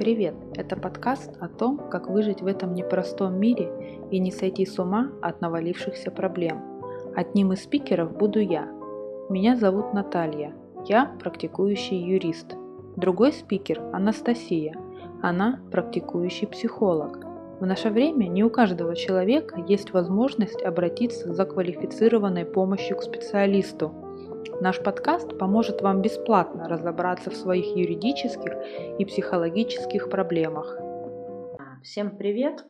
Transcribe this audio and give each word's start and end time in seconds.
Привет! 0.00 0.34
Это 0.54 0.76
подкаст 0.76 1.30
о 1.40 1.48
том, 1.48 1.76
как 1.90 2.08
выжить 2.08 2.40
в 2.40 2.46
этом 2.46 2.72
непростом 2.72 3.38
мире 3.38 3.70
и 4.10 4.18
не 4.18 4.32
сойти 4.32 4.64
с 4.64 4.78
ума 4.78 5.12
от 5.20 5.42
навалившихся 5.42 6.10
проблем. 6.10 6.62
Одним 7.14 7.52
из 7.52 7.64
спикеров 7.64 8.16
буду 8.16 8.40
я. 8.40 8.64
Меня 9.28 9.56
зовут 9.56 9.92
Наталья. 9.92 10.54
Я 10.86 11.14
практикующий 11.20 11.98
юрист. 11.98 12.56
Другой 12.96 13.34
спикер– 13.34 13.82
Анастасия. 13.92 14.74
Она 15.20 15.60
практикующий 15.70 16.46
психолог. 16.46 17.18
В 17.60 17.66
наше 17.66 17.90
время 17.90 18.24
не 18.24 18.42
у 18.42 18.48
каждого 18.48 18.96
человека 18.96 19.62
есть 19.68 19.92
возможность 19.92 20.62
обратиться 20.62 21.34
за 21.34 21.44
квалифицированной 21.44 22.46
помощью 22.46 22.96
к 22.96 23.02
специалисту– 23.02 23.92
Наш 24.60 24.82
подкаст 24.82 25.38
поможет 25.38 25.82
вам 25.82 26.00
бесплатно 26.00 26.66
разобраться 26.66 27.30
в 27.30 27.36
своих 27.36 27.76
юридических 27.76 28.52
и 28.98 29.04
психологических 29.04 30.08
проблемах. 30.08 30.78
Всем 31.82 32.16
привет! 32.16 32.64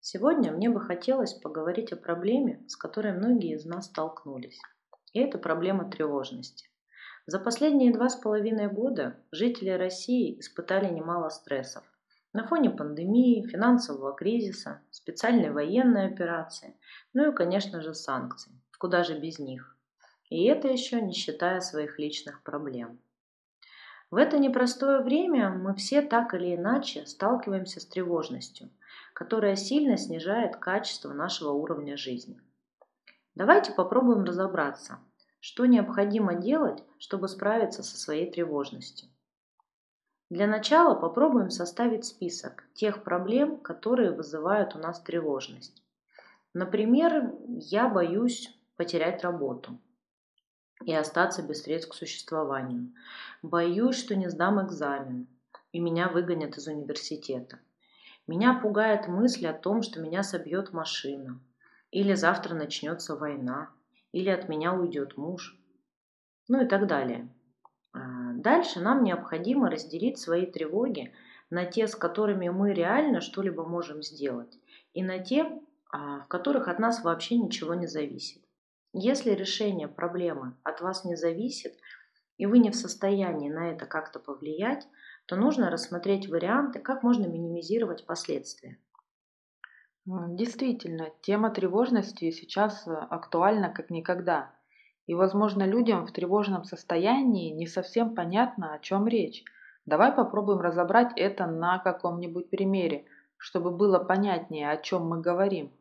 Сегодня 0.00 0.50
мне 0.50 0.70
бы 0.70 0.80
хотелось 0.80 1.34
поговорить 1.34 1.92
о 1.92 1.96
проблеме, 1.96 2.64
с 2.66 2.76
которой 2.76 3.12
многие 3.12 3.54
из 3.54 3.64
нас 3.64 3.86
столкнулись. 3.86 4.58
И 5.12 5.20
это 5.20 5.38
проблема 5.38 5.88
тревожности. 5.88 6.68
За 7.26 7.38
последние 7.38 7.92
два 7.92 8.08
с 8.08 8.16
половиной 8.16 8.68
года 8.68 9.16
жители 9.30 9.70
России 9.70 10.40
испытали 10.40 10.92
немало 10.92 11.28
стрессов. 11.28 11.84
На 12.32 12.44
фоне 12.46 12.70
пандемии, 12.70 13.46
финансового 13.46 14.14
кризиса, 14.14 14.80
специальной 14.90 15.50
военной 15.50 16.06
операции, 16.06 16.76
ну 17.12 17.30
и, 17.30 17.34
конечно 17.34 17.80
же, 17.80 17.94
санкций. 17.94 18.52
Куда 18.78 19.04
же 19.04 19.18
без 19.18 19.38
них? 19.38 19.77
И 20.30 20.44
это 20.44 20.68
еще 20.68 21.00
не 21.00 21.12
считая 21.12 21.60
своих 21.60 21.98
личных 21.98 22.42
проблем. 22.42 22.98
В 24.10 24.16
это 24.16 24.38
непростое 24.38 25.00
время 25.00 25.50
мы 25.50 25.74
все 25.74 26.02
так 26.02 26.34
или 26.34 26.54
иначе 26.54 27.06
сталкиваемся 27.06 27.80
с 27.80 27.86
тревожностью, 27.86 28.70
которая 29.14 29.56
сильно 29.56 29.96
снижает 29.96 30.56
качество 30.56 31.12
нашего 31.12 31.52
уровня 31.52 31.96
жизни. 31.96 32.40
Давайте 33.34 33.72
попробуем 33.72 34.24
разобраться, 34.24 34.98
что 35.40 35.66
необходимо 35.66 36.34
делать, 36.34 36.82
чтобы 36.98 37.28
справиться 37.28 37.82
со 37.82 37.96
своей 37.98 38.30
тревожностью. 38.30 39.08
Для 40.30 40.46
начала 40.46 40.94
попробуем 40.94 41.50
составить 41.50 42.04
список 42.04 42.64
тех 42.74 43.02
проблем, 43.02 43.58
которые 43.60 44.10
вызывают 44.10 44.74
у 44.74 44.78
нас 44.78 45.00
тревожность. 45.00 45.82
Например, 46.52 47.34
я 47.46 47.88
боюсь 47.88 48.54
потерять 48.76 49.22
работу 49.22 49.78
и 50.84 50.94
остаться 50.94 51.42
без 51.42 51.62
средств 51.62 51.90
к 51.90 51.94
существованию. 51.94 52.92
Боюсь, 53.42 53.96
что 53.96 54.16
не 54.16 54.28
сдам 54.28 54.64
экзамен, 54.64 55.26
и 55.72 55.80
меня 55.80 56.08
выгонят 56.08 56.56
из 56.56 56.66
университета. 56.66 57.58
Меня 58.26 58.54
пугает 58.54 59.08
мысль 59.08 59.46
о 59.46 59.54
том, 59.54 59.82
что 59.82 60.00
меня 60.00 60.22
собьет 60.22 60.72
машина, 60.72 61.40
или 61.90 62.14
завтра 62.14 62.54
начнется 62.54 63.16
война, 63.16 63.70
или 64.12 64.28
от 64.28 64.48
меня 64.48 64.74
уйдет 64.74 65.16
муж, 65.16 65.58
ну 66.46 66.62
и 66.62 66.68
так 66.68 66.86
далее. 66.86 67.28
А, 67.92 68.32
дальше 68.34 68.80
нам 68.80 69.02
необходимо 69.02 69.70
разделить 69.70 70.18
свои 70.18 70.46
тревоги 70.46 71.12
на 71.50 71.64
те, 71.64 71.88
с 71.88 71.94
которыми 71.96 72.48
мы 72.48 72.74
реально 72.74 73.20
что-либо 73.20 73.64
можем 73.64 74.02
сделать, 74.02 74.58
и 74.92 75.02
на 75.02 75.18
те, 75.18 75.60
а, 75.90 76.20
в 76.20 76.28
которых 76.28 76.68
от 76.68 76.78
нас 76.78 77.02
вообще 77.02 77.36
ничего 77.36 77.74
не 77.74 77.86
зависит. 77.86 78.42
Если 78.92 79.32
решение 79.32 79.86
проблемы 79.86 80.56
от 80.62 80.80
вас 80.80 81.04
не 81.04 81.14
зависит, 81.14 81.74
и 82.38 82.46
вы 82.46 82.58
не 82.58 82.70
в 82.70 82.76
состоянии 82.76 83.50
на 83.50 83.70
это 83.70 83.84
как-то 83.86 84.18
повлиять, 84.18 84.86
то 85.26 85.36
нужно 85.36 85.70
рассмотреть 85.70 86.28
варианты, 86.28 86.78
как 86.78 87.02
можно 87.02 87.26
минимизировать 87.26 88.06
последствия. 88.06 88.78
Действительно, 90.06 91.10
тема 91.20 91.50
тревожности 91.50 92.30
сейчас 92.30 92.86
э, 92.86 92.92
актуальна 92.92 93.68
как 93.68 93.90
никогда. 93.90 94.54
И, 95.06 95.12
возможно, 95.12 95.64
людям 95.64 96.06
в 96.06 96.12
тревожном 96.12 96.64
состоянии 96.64 97.52
не 97.52 97.66
совсем 97.66 98.14
понятно, 98.14 98.72
о 98.72 98.78
чем 98.78 99.06
речь. 99.06 99.44
Давай 99.84 100.12
попробуем 100.12 100.60
разобрать 100.60 101.12
это 101.16 101.46
на 101.46 101.78
каком-нибудь 101.78 102.48
примере, 102.48 103.04
чтобы 103.36 103.70
было 103.70 103.98
понятнее, 103.98 104.70
о 104.70 104.78
чем 104.78 105.06
мы 105.06 105.20
говорим. 105.20 105.72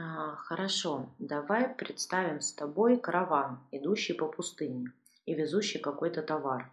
А, 0.00 0.36
хорошо, 0.36 1.08
давай 1.18 1.74
представим 1.74 2.40
с 2.40 2.52
тобой 2.52 3.00
караван, 3.00 3.58
идущий 3.72 4.12
по 4.12 4.28
пустыне 4.28 4.92
и 5.26 5.34
везущий 5.34 5.80
какой-то 5.80 6.22
товар. 6.22 6.70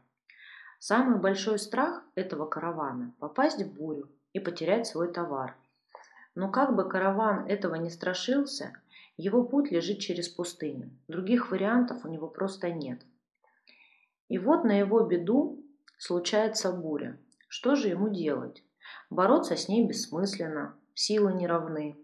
Самый 0.77 1.19
большой 1.19 1.57
страх 1.57 2.03
этого 2.13 2.45
каравана– 2.45 3.15
попасть 3.19 3.63
в 3.63 3.73
бурю 3.73 4.07
и 4.33 4.39
потерять 4.39 4.85
свой 4.85 5.11
товар. 5.11 5.55
Но 6.35 6.51
как 6.51 6.75
бы 6.75 6.87
караван 6.87 7.47
этого 7.47 7.73
не 7.75 7.89
страшился, 7.89 8.79
его 9.17 9.43
путь 9.43 9.71
лежит 9.71 9.97
через 9.97 10.29
пустыню. 10.29 10.91
Других 11.07 11.49
вариантов 11.49 12.05
у 12.05 12.07
него 12.07 12.27
просто 12.27 12.69
нет. 12.69 13.01
И 14.27 14.37
вот 14.37 14.65
на 14.65 14.77
его 14.77 14.99
беду 14.99 15.65
случается 15.97 16.71
буря. 16.71 17.17
Что 17.47 17.73
же 17.73 17.87
ему 17.87 18.07
делать? 18.07 18.63
Бороться 19.09 19.55
с 19.55 19.67
ней 19.67 19.87
бессмысленно, 19.87 20.75
силы 20.93 21.33
не 21.33 21.47
равны, 21.47 21.97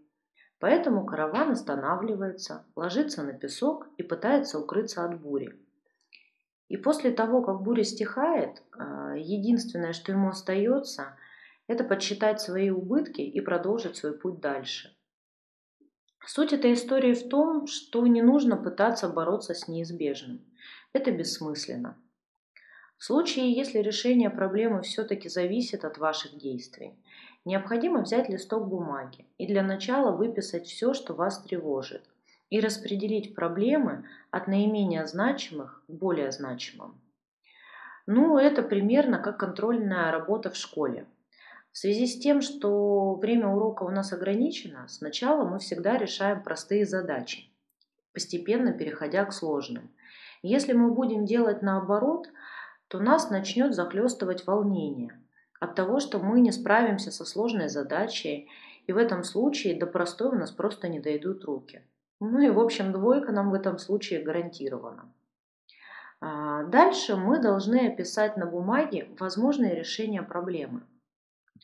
Поэтому 0.61 1.07
караван 1.07 1.49
останавливается, 1.49 2.67
ложится 2.75 3.23
на 3.23 3.33
песок 3.33 3.87
и 3.97 4.03
пытается 4.03 4.59
укрыться 4.59 5.03
от 5.03 5.19
бури. 5.19 5.59
И 6.69 6.77
после 6.77 7.09
того, 7.09 7.41
как 7.41 7.63
буря 7.63 7.83
стихает, 7.83 8.61
а, 8.77 9.15
единственное, 9.15 9.91
что 9.91 10.11
ему 10.11 10.29
остается, 10.29 11.17
это 11.65 11.83
подсчитать 11.83 12.39
свои 12.41 12.69
убытки 12.69 13.21
и 13.21 13.41
продолжить 13.41 13.97
свой 13.97 14.15
путь 14.15 14.39
дальше. 14.39 14.95
Суть 16.27 16.53
этой 16.53 16.73
истории 16.73 17.15
в 17.15 17.27
том, 17.27 17.65
что 17.65 18.05
не 18.05 18.21
нужно 18.21 18.55
пытаться 18.55 19.09
бороться 19.09 19.55
с 19.55 19.67
неизбежным. 19.67 20.45
Это 20.93 21.11
бессмысленно. 21.11 21.97
В 22.99 23.03
случае, 23.03 23.51
если 23.51 23.79
решение 23.79 24.29
проблемы 24.29 24.83
все-таки 24.83 25.27
зависит 25.27 25.85
от 25.85 25.97
ваших 25.97 26.37
действий, 26.37 26.93
необходимо 27.45 28.01
взять 28.01 28.29
листок 28.29 28.67
бумаги 28.67 29.25
и 29.37 29.47
для 29.47 29.63
начала 29.63 30.15
выписать 30.15 30.67
все, 30.67 30.93
что 30.93 31.13
вас 31.13 31.41
тревожит, 31.41 32.03
и 32.49 32.59
распределить 32.59 33.33
проблемы 33.33 34.05
от 34.29 34.47
наименее 34.47 35.07
значимых 35.07 35.83
к 35.87 35.91
более 35.91 36.31
значимым. 36.31 36.99
Ну, 38.05 38.37
это 38.37 38.61
примерно 38.61 39.19
как 39.19 39.37
контрольная 39.37 40.11
работа 40.11 40.49
в 40.49 40.55
школе. 40.55 41.05
В 41.71 41.77
связи 41.77 42.05
с 42.05 42.19
тем, 42.19 42.41
что 42.41 43.15
время 43.15 43.47
урока 43.47 43.83
у 43.83 43.89
нас 43.89 44.11
ограничено, 44.11 44.85
сначала 44.89 45.45
мы 45.45 45.59
всегда 45.59 45.97
решаем 45.97 46.43
простые 46.43 46.85
задачи, 46.85 47.49
постепенно 48.13 48.73
переходя 48.73 49.23
к 49.23 49.33
сложным. 49.33 49.89
Если 50.41 50.73
мы 50.73 50.91
будем 50.91 51.25
делать 51.25 51.61
наоборот, 51.61 52.27
то 52.89 52.99
нас 52.99 53.29
начнет 53.29 53.73
захлестывать 53.73 54.45
волнение, 54.45 55.17
от 55.61 55.75
того, 55.75 55.99
что 55.99 56.17
мы 56.19 56.41
не 56.41 56.51
справимся 56.51 57.11
со 57.11 57.23
сложной 57.23 57.69
задачей, 57.69 58.49
и 58.87 58.93
в 58.93 58.97
этом 58.97 59.23
случае 59.23 59.79
до 59.79 59.85
простой 59.85 60.29
у 60.29 60.35
нас 60.35 60.51
просто 60.51 60.89
не 60.89 60.99
дойдут 60.99 61.45
руки. 61.45 61.83
Ну 62.19 62.39
и 62.39 62.49
в 62.49 62.59
общем 62.59 62.91
двойка 62.91 63.31
нам 63.31 63.51
в 63.51 63.53
этом 63.53 63.77
случае 63.77 64.23
гарантирована. 64.23 65.13
А, 66.19 66.63
дальше 66.63 67.15
мы 67.15 67.39
должны 67.39 67.87
описать 67.87 68.37
на 68.37 68.47
бумаге 68.47 69.07
возможные 69.19 69.75
решения 69.75 70.23
проблемы. 70.23 70.81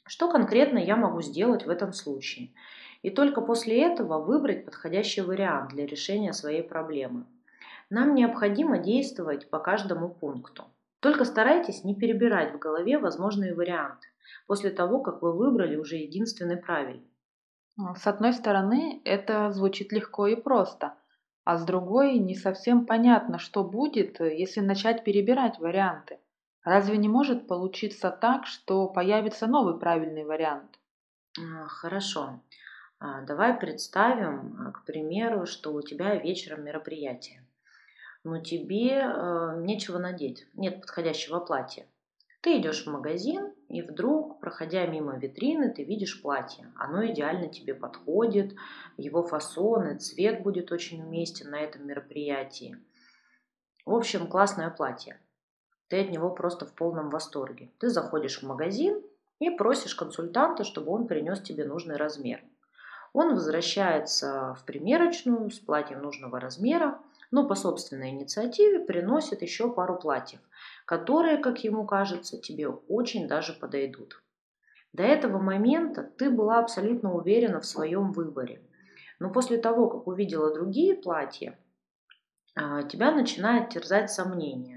Что 0.06 0.32
конкретно 0.32 0.78
я 0.78 0.96
могу 0.96 1.24
сделать 1.24 1.66
в 1.66 1.70
этом 1.70 1.92
случае? 1.92 2.54
И 3.02 3.10
только 3.10 3.42
после 3.42 3.82
этого 3.82 4.20
выбрать 4.24 4.64
подходящий 4.64 5.22
вариант 5.22 5.72
для 5.72 5.88
решения 5.88 6.34
своей 6.34 6.62
проблемы. 6.62 7.26
Нам 7.90 8.14
необходимо 8.14 8.78
действовать 8.78 9.50
по 9.50 9.58
каждому 9.58 10.10
пункту. 10.10 10.66
Только 11.08 11.24
старайтесь 11.24 11.86
не 11.86 11.96
перебирать 11.96 12.54
в 12.54 12.60
голове 12.60 12.98
возможные 12.98 13.56
варианты 13.56 14.10
после 14.46 14.72
того, 14.72 15.00
как 15.00 15.22
вы 15.22 15.32
выбрали 15.32 15.78
уже 15.78 15.96
единственный 15.96 16.58
правильный. 16.58 17.10
А, 17.80 17.96
с 17.96 18.08
одной 18.08 18.34
стороны, 18.34 19.02
это 19.06 19.50
звучит 19.54 19.94
легко 19.94 20.28
и 20.28 20.36
просто, 20.36 20.96
а 21.46 21.58
с 21.58 21.64
другой 21.64 22.18
не 22.18 22.36
совсем 22.36 22.86
понятно, 22.86 23.40
что 23.40 23.64
будет, 23.64 24.20
если 24.20 24.60
начать 24.60 25.06
перебирать 25.06 25.60
варианты. 25.60 26.20
Разве 26.66 26.98
не 26.98 27.08
может 27.08 27.48
получиться 27.48 28.12
так, 28.12 28.46
что 28.46 28.90
появится 28.90 29.48
новый 29.48 29.80
правильный 29.80 30.26
вариант? 30.26 30.78
А, 31.40 31.70
хорошо. 31.70 32.42
А, 33.00 33.22
давай 33.22 33.58
представим, 33.58 34.74
к 34.74 34.84
примеру, 34.84 35.46
что 35.46 35.72
у 35.72 35.82
тебя 35.82 36.18
вечером 36.18 36.66
мероприятие 36.66 37.47
но 38.28 38.40
тебе 38.42 39.00
э, 39.00 39.62
нечего 39.62 39.98
надеть, 40.00 40.48
нет 40.54 40.82
подходящего 40.82 41.40
платья. 41.40 41.86
Ты 42.42 42.60
идешь 42.60 42.86
в 42.86 42.90
магазин, 42.90 43.54
и 43.70 43.82
вдруг, 43.82 44.42
проходя 44.42 44.86
мимо 44.86 45.18
витрины, 45.18 45.72
ты 45.74 45.84
видишь 45.84 46.22
платье. 46.22 46.72
Оно 46.76 47.06
идеально 47.08 47.48
тебе 47.48 47.74
подходит, 47.74 48.54
его 48.98 49.24
фасон 49.24 49.88
и 49.88 49.98
цвет 49.98 50.44
будет 50.44 50.72
очень 50.74 51.02
уместен 51.02 51.52
на 51.52 51.60
этом 51.62 51.88
мероприятии. 51.88 52.78
В 53.86 53.96
общем, 53.96 54.28
классное 54.28 54.70
платье. 54.70 55.20
Ты 55.88 56.02
от 56.02 56.12
него 56.12 56.30
просто 56.30 56.66
в 56.66 56.74
полном 56.74 57.10
восторге. 57.10 57.72
Ты 57.80 57.90
заходишь 57.90 58.42
в 58.42 58.46
магазин 58.46 59.02
и 59.40 59.50
просишь 59.50 59.96
консультанта, 59.96 60.66
чтобы 60.66 60.92
он 60.92 61.08
принес 61.08 61.42
тебе 61.42 61.64
нужный 61.64 61.96
размер. 61.96 62.44
Он 63.14 63.36
возвращается 63.36 64.54
в 64.60 64.66
примерочную 64.66 65.50
с 65.50 65.60
платьем 65.60 66.02
нужного 66.02 66.42
размера, 66.42 67.00
но 67.32 67.48
по 67.48 67.56
собственной 67.56 68.10
инициативе 68.10 68.80
приносит 68.80 69.42
еще 69.42 69.72
пару 69.72 69.98
платьев, 69.98 70.40
которые, 70.86 71.38
как 71.38 71.64
ему 71.64 71.86
кажется, 71.86 72.40
тебе 72.40 72.68
очень 72.68 73.28
даже 73.28 73.54
подойдут. 73.54 74.22
До 74.94 75.04
этого 75.04 75.40
момента 75.40 76.04
ты 76.04 76.30
была 76.30 76.60
абсолютно 76.60 77.14
уверена 77.14 77.60
в 77.60 77.66
своем 77.66 78.12
выборе. 78.12 78.62
Но 79.20 79.32
после 79.32 79.58
того, 79.58 79.90
как 79.90 80.08
увидела 80.08 80.54
другие 80.54 80.96
платья, 80.96 81.58
а, 82.56 82.84
тебя 82.84 83.12
начинает 83.12 83.70
терзать 83.70 84.12
сомнения. 84.12 84.77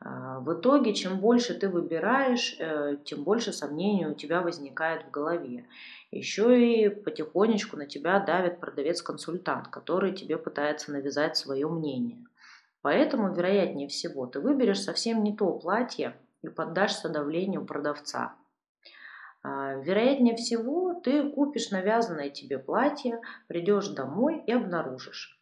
А, 0.00 0.38
в 0.40 0.52
итоге, 0.52 0.94
чем 0.94 1.18
больше 1.18 1.54
ты 1.54 1.68
выбираешь, 1.68 2.56
э, 2.58 2.98
тем 3.04 3.24
больше 3.24 3.52
сомнений 3.52 4.06
у 4.06 4.14
тебя 4.14 4.42
возникает 4.42 5.04
в 5.04 5.10
голове. 5.10 5.66
Еще 6.10 6.84
и 6.84 6.88
потихонечку 6.88 7.76
на 7.76 7.86
тебя 7.86 8.20
давит 8.20 8.60
продавец-консультант, 8.60 9.68
который 9.68 10.14
тебе 10.14 10.38
пытается 10.38 10.92
навязать 10.92 11.36
свое 11.36 11.68
мнение. 11.68 12.24
Поэтому, 12.80 13.34
вероятнее 13.34 13.88
всего, 13.88 14.26
ты 14.26 14.40
выберешь 14.40 14.82
совсем 14.82 15.24
не 15.24 15.36
то 15.36 15.52
платье 15.52 16.16
и 16.42 16.48
поддашься 16.48 17.08
давлению 17.08 17.64
продавца. 17.64 18.36
А, 19.42 19.74
вероятнее 19.74 20.36
всего, 20.36 20.94
ты 20.94 21.28
купишь 21.30 21.70
навязанное 21.70 22.30
тебе 22.30 22.58
платье, 22.58 23.20
придешь 23.48 23.88
домой 23.88 24.42
и 24.46 24.52
обнаружишь, 24.52 25.37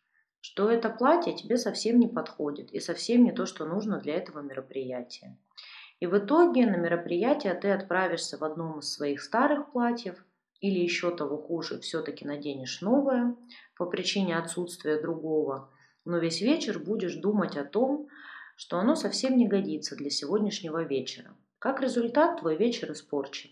что 0.46 0.70
это 0.70 0.90
платье 0.90 1.34
тебе 1.34 1.56
совсем 1.56 1.98
не 1.98 2.06
подходит 2.06 2.70
и 2.70 2.78
совсем 2.78 3.24
не 3.24 3.32
то, 3.32 3.46
что 3.46 3.66
нужно 3.66 3.98
для 3.98 4.14
этого 4.14 4.38
мероприятия. 4.42 5.36
И 5.98 6.06
в 6.06 6.16
итоге 6.16 6.66
на 6.66 6.76
мероприятие 6.76 7.52
ты 7.54 7.72
отправишься 7.72 8.38
в 8.38 8.44
одном 8.44 8.78
из 8.78 8.92
своих 8.92 9.22
старых 9.22 9.72
платьев 9.72 10.24
или 10.60 10.78
еще 10.78 11.14
того 11.16 11.36
хуже, 11.36 11.80
все-таки 11.80 12.24
наденешь 12.24 12.80
новое 12.80 13.34
по 13.76 13.86
причине 13.86 14.38
отсутствия 14.38 15.00
другого, 15.00 15.72
но 16.04 16.18
весь 16.18 16.40
вечер 16.40 16.78
будешь 16.78 17.16
думать 17.16 17.56
о 17.56 17.64
том, 17.64 18.06
что 18.54 18.78
оно 18.78 18.94
совсем 18.94 19.36
не 19.36 19.48
годится 19.48 19.96
для 19.96 20.10
сегодняшнего 20.10 20.84
вечера. 20.84 21.36
Как 21.58 21.80
результат, 21.80 22.38
твой 22.38 22.56
вечер 22.56 22.92
испорчен. 22.92 23.50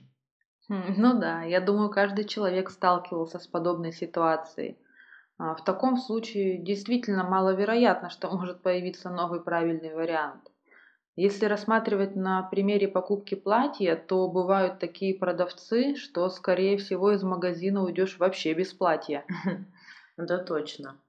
Хм, 0.69 0.95
ну 0.97 1.19
да, 1.19 1.43
я 1.43 1.61
думаю, 1.61 1.91
каждый 1.91 2.25
человек 2.25 2.71
сталкивался 2.71 3.41
с 3.41 3.49
подобной 3.49 3.93
ситуацией. 3.93 4.79
А, 5.37 5.55
в 5.55 5.65
таком 5.65 5.97
случае 5.97 6.59
действительно 6.59 7.25
маловероятно, 7.25 8.09
что 8.11 8.31
может 8.31 8.63
появиться 8.63 9.11
новый 9.11 9.41
правильный 9.41 9.93
вариант. 9.93 10.51
Если 11.17 11.47
рассматривать 11.47 12.17
на 12.17 12.43
примере 12.43 12.89
покупки 12.89 13.35
платья, 13.35 13.95
то 13.97 14.29
бывают 14.29 14.81
такие 14.81 15.17
продавцы, 15.17 15.95
что, 15.95 16.29
скорее 16.29 16.77
всего, 16.77 17.13
из 17.13 17.23
магазина 17.23 17.83
уйдешь 17.85 18.19
вообще 18.19 18.55
без 18.55 18.73
платья. 18.73 19.25
Да, 20.17 20.39
точно. 20.39 21.01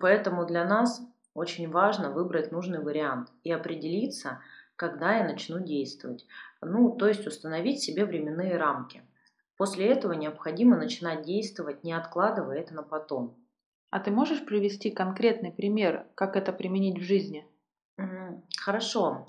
Поэтому 0.00 0.46
для 0.46 0.64
нас 0.64 1.02
очень 1.34 1.68
важно 1.68 2.12
выбрать 2.12 2.52
нужный 2.52 2.80
вариант 2.80 3.28
и 3.42 3.50
определиться, 3.50 4.40
когда 4.76 5.16
я 5.16 5.24
начну 5.24 5.58
действовать. 5.58 6.24
Ну, 6.60 6.94
то 6.96 7.08
есть 7.08 7.26
установить 7.26 7.82
себе 7.82 8.04
временные 8.04 8.56
рамки. 8.56 9.02
После 9.56 9.88
этого 9.88 10.12
необходимо 10.12 10.76
начинать 10.76 11.22
действовать, 11.22 11.82
не 11.82 11.92
откладывая 11.92 12.58
это 12.60 12.72
на 12.72 12.84
потом. 12.84 13.36
А 13.96 13.98
ты 13.98 14.10
можешь 14.10 14.44
привести 14.44 14.90
конкретный 14.90 15.50
пример, 15.50 16.06
как 16.16 16.36
это 16.36 16.52
применить 16.52 16.98
в 16.98 17.02
жизни? 17.02 17.46
Хорошо. 18.58 19.26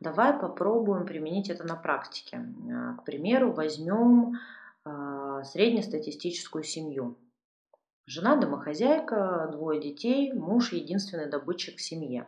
Давай 0.00 0.36
попробуем 0.36 1.06
применить 1.06 1.50
это 1.50 1.62
на 1.62 1.76
практике. 1.76 2.38
Э, 2.38 2.96
к 2.98 3.04
примеру, 3.04 3.52
возьмем 3.52 4.40
э, 4.84 5.42
среднестатистическую 5.44 6.64
семью. 6.64 7.16
Жена 8.06 8.34
домохозяйка, 8.34 9.50
двое 9.52 9.80
детей, 9.80 10.32
муж 10.32 10.72
единственный 10.72 11.30
добытчик 11.30 11.76
в 11.76 11.80
семье. 11.80 12.26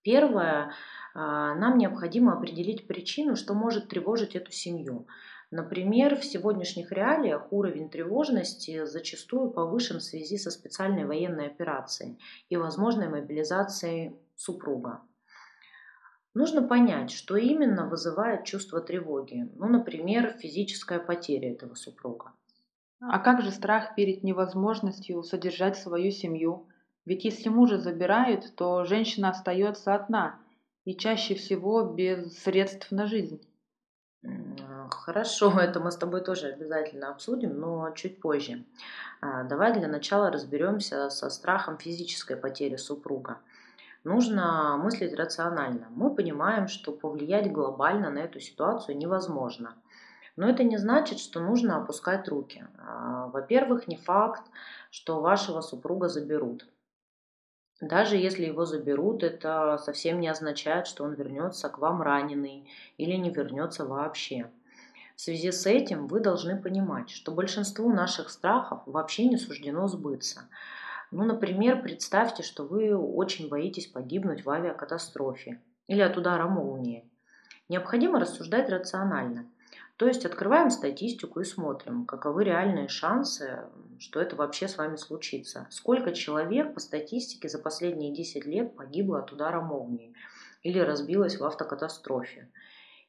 Первое, 0.00 0.72
а, 1.12 1.54
нам 1.56 1.76
необходимо 1.76 2.32
определить 2.32 2.86
причину, 2.86 3.36
что 3.36 3.52
может 3.52 3.88
тревожить 3.88 4.34
эту 4.34 4.50
семью. 4.50 5.06
Например, 5.50 6.14
в 6.14 6.24
сегодняшних 6.24 6.92
реалиях 6.92 7.52
уровень 7.52 7.90
тревожности 7.90 8.84
зачастую 8.84 9.50
повышен 9.50 9.98
в 9.98 10.02
связи 10.02 10.38
со 10.38 10.50
специальной 10.50 11.04
военной 11.04 11.46
операцией 11.48 12.20
и 12.48 12.56
возможной 12.56 13.08
мобилизацией 13.08 14.14
супруга. 14.36 15.00
Нужно 16.34 16.62
понять, 16.62 17.10
что 17.10 17.36
именно 17.36 17.88
вызывает 17.88 18.44
чувство 18.44 18.80
тревоги. 18.80 19.50
Ну, 19.56 19.66
например, 19.68 20.36
физическая 20.38 21.00
потеря 21.00 21.52
этого 21.52 21.74
супруга. 21.74 22.32
А 23.00 23.18
как 23.18 23.42
же 23.42 23.50
страх 23.50 23.96
перед 23.96 24.22
невозможностью 24.22 25.20
содержать 25.24 25.76
свою 25.76 26.12
семью? 26.12 26.68
Ведь 27.04 27.24
если 27.24 27.48
мужа 27.48 27.78
забирают, 27.78 28.54
то 28.54 28.84
женщина 28.84 29.30
остается 29.30 29.94
одна 29.94 30.38
и 30.84 30.94
чаще 30.94 31.34
всего 31.34 31.82
без 31.82 32.38
средств 32.38 32.92
на 32.92 33.06
жизнь. 33.06 33.40
Хорошо, 34.90 35.52
это 35.60 35.80
мы 35.80 35.90
с 35.90 35.96
тобой 35.96 36.22
тоже 36.22 36.48
обязательно 36.48 37.10
обсудим, 37.10 37.58
но 37.58 37.90
чуть 37.92 38.20
позже. 38.20 38.64
А, 39.20 39.44
давай 39.44 39.72
для 39.72 39.88
начала 39.88 40.30
разберемся 40.30 41.10
со 41.10 41.30
страхом 41.30 41.78
физической 41.78 42.36
потери 42.36 42.76
супруга. 42.76 43.38
Нужно 44.04 44.76
мыслить 44.76 45.14
рационально. 45.14 45.88
Мы 45.90 46.14
понимаем, 46.14 46.68
что 46.68 46.92
повлиять 46.92 47.52
глобально 47.52 48.10
на 48.10 48.18
эту 48.18 48.40
ситуацию 48.40 48.96
невозможно– 48.96 49.74
но 50.40 50.48
это 50.48 50.64
не 50.64 50.78
значит, 50.78 51.18
что 51.18 51.38
нужно 51.38 51.76
опускать 51.76 52.26
руки. 52.26 52.64
А, 52.78 53.26
во-первых, 53.26 53.88
не 53.88 53.96
факт, 53.96 54.42
что 54.90 55.20
вашего 55.20 55.60
супруга 55.60 56.08
заберут. 56.08 56.66
Даже 57.82 58.16
если 58.16 58.46
его 58.46 58.64
заберут, 58.64 59.22
это 59.22 59.76
совсем 59.78 60.18
не 60.18 60.28
означает, 60.28 60.86
что 60.86 61.04
он 61.04 61.12
вернется 61.12 61.68
к 61.68 61.76
вам 61.76 62.00
раненый 62.00 62.66
или 62.96 63.16
не 63.16 63.28
вернется 63.28 63.84
вообще. 63.84 64.50
В 65.20 65.22
связи 65.22 65.52
с 65.52 65.66
этим 65.66 66.06
вы 66.06 66.20
должны 66.20 66.56
понимать, 66.56 67.10
что 67.10 67.32
большинству 67.32 67.92
наших 67.92 68.30
страхов 68.30 68.80
вообще 68.86 69.26
не 69.26 69.36
суждено 69.36 69.86
сбыться. 69.86 70.48
Ну, 71.10 71.24
например, 71.24 71.82
представьте, 71.82 72.42
что 72.42 72.64
вы 72.64 72.96
очень 72.96 73.50
боитесь 73.50 73.86
погибнуть 73.86 74.46
в 74.46 74.48
авиакатастрофе 74.48 75.60
или 75.88 76.00
от 76.00 76.16
удара 76.16 76.48
молнии. 76.48 77.04
Необходимо 77.68 78.18
рассуждать 78.18 78.70
рационально– 78.70 79.44
то 80.00 80.06
есть 80.06 80.24
открываем 80.24 80.70
статистику 80.70 81.40
и 81.40 81.44
смотрим, 81.44 82.06
каковы 82.06 82.44
реальные 82.44 82.88
шансы, 82.88 83.58
что 83.98 84.18
это 84.18 84.34
вообще 84.34 84.66
с 84.66 84.78
вами 84.78 84.96
случится. 84.96 85.66
Сколько 85.68 86.14
человек 86.14 86.72
по 86.72 86.80
статистике 86.80 87.50
за 87.50 87.58
последние 87.58 88.10
10 88.10 88.46
лет 88.46 88.74
погибло 88.76 89.18
от 89.18 89.30
удара 89.30 89.60
молнии 89.60 90.14
или 90.62 90.78
разбилось 90.78 91.38
в 91.38 91.44
автокатастрофе. 91.44 92.48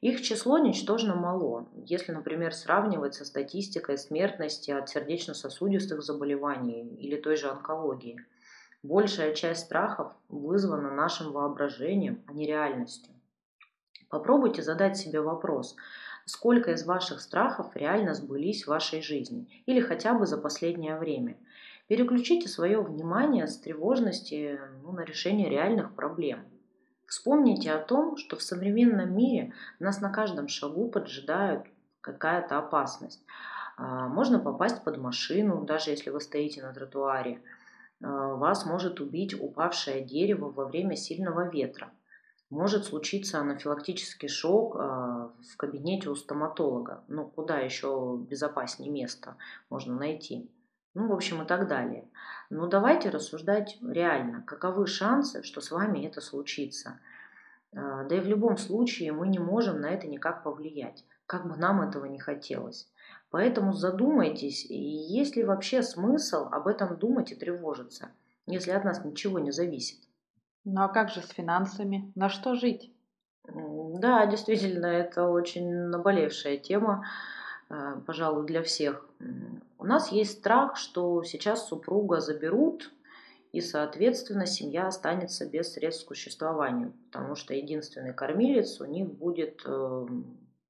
Их 0.01 0.22
число 0.22 0.58
ничтожно 0.58 1.15
мало, 1.15 1.67
если, 1.86 2.12
например, 2.12 2.53
сравнивать 2.53 3.13
со 3.13 3.24
статистикой 3.24 3.98
смертности 3.98 4.72
от 4.72 4.89
сердечно-сосудистых 4.89 6.01
заболеваний 6.01 6.96
или 7.00 7.15
той 7.15 7.38
же 7.38 7.50
онкологии. 7.50 8.17
Большая 8.84 9.34
часть 9.36 9.65
страхов 9.65 10.12
вызвана 10.27 10.91
нашим 10.91 11.31
воображением, 11.31 12.24
а 12.27 12.34
не 12.34 12.48
реальностью. 12.48 13.13
Попробуйте 14.10 14.62
задать 14.62 14.98
себе 14.98 15.22
вопрос– 15.22 15.75
сколько 16.25 16.72
из 16.72 16.86
ваших 16.86 17.22
страхов 17.22 17.75
реально 17.75 18.13
сбылись 18.13 18.63
в 18.63 18.67
вашей 18.67 19.01
жизни 19.01 19.48
или 19.65 19.79
хотя 19.79 20.13
бы 20.13 20.25
за 20.25 20.38
последнее 20.38 20.98
время. 20.98 21.38
Переключите 21.88 22.48
свое 22.48 22.81
внимание 22.81 23.48
с 23.48 23.58
тревожности 23.60 24.60
ну, 24.84 24.93
на 24.93 25.01
решение 25.01 25.50
реальных 25.50 25.93
проблем. 25.93 26.46
Вспомните 27.12 27.74
о 27.74 27.84
том, 27.84 28.15
что 28.15 28.38
в 28.38 28.41
современном 28.41 29.13
мире 29.13 29.51
нас 29.80 30.00
на 30.00 30.10
каждом 30.10 30.48
шагу 30.48 30.88
поджидает 30.88 31.65
какая-то 32.00 32.58
опасность. 32.58 33.22
А, 33.75 34.08
можно 34.08 34.39
попасть 34.39 34.82
под 34.86 34.98
машину, 34.98 35.65
даже 35.65 35.89
если 35.91 36.10
вы 36.10 36.22
стоите 36.22 36.62
на 36.62 36.72
тротуаре. 36.72 37.41
А, 38.01 38.36
вас 38.36 38.65
может 38.65 39.01
убить 39.01 39.34
упавшее 39.34 40.06
дерево 40.06 40.51
во 40.51 40.63
время 40.63 40.96
сильного 40.96 41.50
ветра 41.50 41.91
может 42.50 42.86
случиться 42.86 43.39
анафилактический 43.39 44.30
шок 44.30 44.77
а, 44.80 45.34
в 45.51 45.58
кабинете 45.58 46.10
у 46.10 46.15
стоматолога. 46.15 47.03
Ну, 47.10 47.27
куда 47.27 47.60
еще 47.60 48.20
безопаснее 48.30 48.89
место 48.89 49.36
можно 49.70 49.96
найти. 49.96 50.50
Ну, 50.93 51.07
в 51.07 51.13
общем, 51.13 51.41
и 51.41 51.45
так 51.45 51.67
далее. 51.67 52.10
Но 52.50 52.67
давайте 52.67 53.10
рассуждать 53.10 53.77
реально, 53.81 54.41
каковы 54.41 54.88
шансы, 54.88 55.41
что 55.43 55.62
с 55.62 55.71
вами 55.71 56.05
это 56.05 56.19
случится. 56.19 57.00
А, 57.74 58.03
да 58.03 58.17
и 58.17 58.19
в 58.19 58.27
любом 58.27 58.57
случае 58.57 59.13
мы 59.13 59.27
не 59.27 59.39
можем 59.39 59.79
на 59.79 59.89
это 59.89 60.07
никак 60.07 60.43
повлиять, 60.43 61.05
как 61.25 61.48
бы 61.48 61.55
нам 61.55 61.81
этого 61.81 62.05
не 62.05 62.19
хотелось. 62.19 62.89
Поэтому 63.29 63.71
задумайтесь, 63.71 64.65
есть 64.69 65.38
ли 65.38 65.43
вообще 65.43 65.81
смысл 65.81 66.50
об 66.51 66.67
этом 66.67 66.98
думать 66.98 67.31
и 67.31 67.36
тревожиться, 67.36 68.10
если 68.45 68.71
от 68.71 68.83
нас 68.83 69.05
ничего 69.05 69.39
не 69.39 69.51
зависит. 69.51 70.00
Ну 70.65 70.81
а 70.81 70.89
как 70.89 71.10
же 71.10 71.21
с 71.21 71.29
финансами? 71.29 72.12
На 72.15 72.27
что 72.27 72.55
жить? 72.55 72.93
Да, 73.45 74.25
действительно, 74.25 74.86
это 74.86 75.27
очень 75.27 75.71
наболевшая 75.71 76.57
тема, 76.57 77.05
пожалуй, 78.06 78.46
для 78.46 78.63
всех. 78.63 79.06
У 79.78 79.86
нас 79.86 80.12
есть 80.12 80.40
страх, 80.40 80.78
что 80.78 81.24
сейчас 81.24 81.68
супруга 81.68 82.20
заберут, 82.20 82.92
и, 83.51 83.60
соответственно, 83.60 84.46
семья 84.46 84.88
останется 84.88 85.50
без 85.50 85.74
средств 85.74 86.06
к 86.06 86.16
существованию, 86.16 86.94
потому 87.12 87.36
что 87.36 87.54
единственный 87.54 88.13
кормилец 88.13 88.80
у 88.80 88.86
них 88.86 89.12
будет 89.12 89.62
э, 89.66 90.08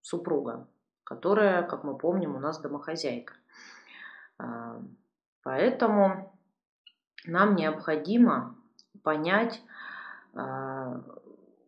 супруга, 0.01 0.67
которая, 1.03 1.61
как 1.63 1.83
мы 1.83 1.95
помним, 1.95 2.35
у 2.35 2.39
нас 2.39 2.59
домохозяйка. 2.59 3.35
Э, 4.39 4.81
поэтому 5.43 6.35
нам 7.25 7.55
необходимо 7.55 8.55
понять, 9.03 9.61
э, 10.33 11.01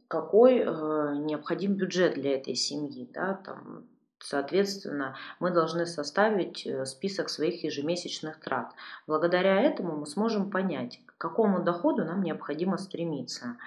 какой 0.08 0.60
э, 0.60 1.16
необходим 1.18 1.76
бюджет 1.76 2.16
для 2.16 2.38
этой 2.38 2.56
семьи. 2.56 3.08
Да? 3.14 3.36
Там, 3.36 3.86
соответственно, 4.24 5.16
мы 5.40 5.52
должны 5.52 5.86
составить 5.86 6.66
э, 6.66 6.86
список 6.86 7.30
своих 7.30 7.64
ежемесячных 7.64 8.40
трат. 8.40 8.74
Благодаря 9.06 9.62
этому 9.62 9.98
мы 9.98 10.06
сможем 10.06 10.50
понять, 10.50 11.02
к 11.06 11.18
какому 11.18 11.62
доходу 11.62 12.06
нам 12.06 12.24
необходимо 12.24 12.78
стремиться. 12.78 13.58